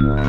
[0.00, 0.28] Wow.